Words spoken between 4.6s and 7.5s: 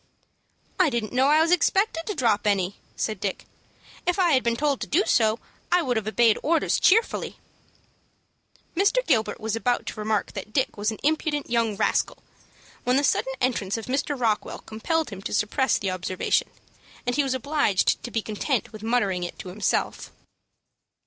to do so, I would have obeyed orders cheerfully."